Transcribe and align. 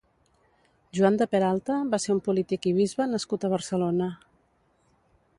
Joan 0.99 1.17
de 1.21 1.25
Peralta 1.33 1.75
va 1.91 1.99
ser 2.05 2.13
un 2.15 2.21
polític 2.27 2.65
i 2.71 2.73
bisbe 2.77 3.07
nascut 3.11 3.45
a 3.45 3.51
Barcelona. 3.55 4.09